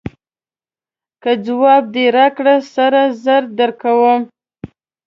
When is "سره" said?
2.75-3.01